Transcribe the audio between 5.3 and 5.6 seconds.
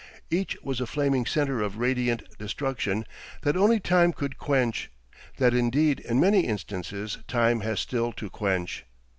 that